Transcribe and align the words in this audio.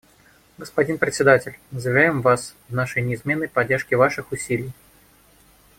Господин 0.57 0.97
Председатель, 0.97 1.59
мы 1.69 1.79
заверяем 1.79 2.23
вас 2.23 2.55
в 2.69 2.73
нашей 2.73 3.03
неизменной 3.03 3.47
поддержке 3.47 3.95
ваших 3.95 4.31
усилий. 4.31 4.73